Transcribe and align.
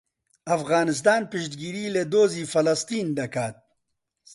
ئەفغانستان 0.49 1.21
پشتگیری 1.31 1.93
لە 1.95 2.03
دۆزی 2.13 2.49
فەڵەستین 2.51 3.07
دەکات. 3.19 3.55